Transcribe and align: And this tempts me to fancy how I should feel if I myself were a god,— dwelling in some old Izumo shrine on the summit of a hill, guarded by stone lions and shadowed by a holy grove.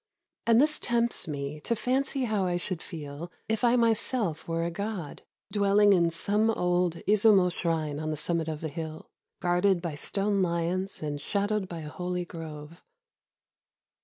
And 0.47 0.59
this 0.59 0.79
tempts 0.79 1.27
me 1.27 1.59
to 1.59 1.75
fancy 1.75 2.23
how 2.23 2.43
I 2.45 2.57
should 2.57 2.81
feel 2.81 3.31
if 3.47 3.63
I 3.63 3.75
myself 3.75 4.47
were 4.47 4.63
a 4.63 4.71
god,— 4.71 5.21
dwelling 5.51 5.93
in 5.93 6.09
some 6.09 6.49
old 6.49 7.03
Izumo 7.07 7.51
shrine 7.51 7.99
on 7.99 8.09
the 8.09 8.17
summit 8.17 8.47
of 8.47 8.63
a 8.63 8.67
hill, 8.67 9.11
guarded 9.41 9.79
by 9.79 9.93
stone 9.93 10.41
lions 10.41 11.03
and 11.03 11.21
shadowed 11.21 11.69
by 11.69 11.81
a 11.81 11.89
holy 11.89 12.25
grove. 12.25 12.83